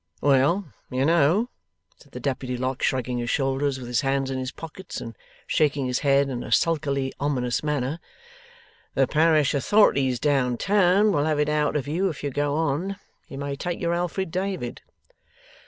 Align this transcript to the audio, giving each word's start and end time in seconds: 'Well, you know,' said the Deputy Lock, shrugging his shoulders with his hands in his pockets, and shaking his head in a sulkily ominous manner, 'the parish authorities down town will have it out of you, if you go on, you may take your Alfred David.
'Well, 0.19 0.65
you 0.89 1.05
know,' 1.05 1.51
said 1.95 2.11
the 2.13 2.19
Deputy 2.19 2.57
Lock, 2.57 2.81
shrugging 2.81 3.19
his 3.19 3.29
shoulders 3.29 3.77
with 3.77 3.87
his 3.87 4.01
hands 4.01 4.31
in 4.31 4.39
his 4.39 4.51
pockets, 4.51 4.99
and 4.99 5.15
shaking 5.45 5.85
his 5.85 5.99
head 5.99 6.27
in 6.27 6.43
a 6.43 6.51
sulkily 6.51 7.13
ominous 7.19 7.61
manner, 7.61 7.99
'the 8.95 9.05
parish 9.09 9.53
authorities 9.53 10.19
down 10.19 10.57
town 10.57 11.11
will 11.11 11.25
have 11.25 11.37
it 11.37 11.49
out 11.49 11.75
of 11.75 11.87
you, 11.87 12.09
if 12.09 12.23
you 12.23 12.31
go 12.31 12.55
on, 12.55 12.95
you 13.27 13.37
may 13.37 13.55
take 13.55 13.79
your 13.79 13.93
Alfred 13.93 14.31
David. 14.31 14.81